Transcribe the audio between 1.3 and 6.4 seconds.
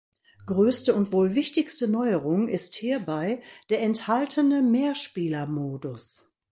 wichtigste Neuerung ist hierbei der enthaltene Mehrspieler-Modus.